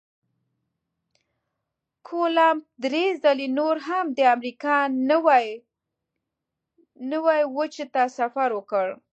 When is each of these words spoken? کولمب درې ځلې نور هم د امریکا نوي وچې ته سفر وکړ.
کولمب 2.07 2.61
درې 2.83 3.05
ځلې 3.23 3.47
نور 3.59 3.75
هم 3.87 4.05
د 4.17 4.19
امریکا 4.35 4.77
نوي 7.11 7.37
وچې 7.55 7.85
ته 7.93 8.03
سفر 8.17 8.49
وکړ. 8.53 8.85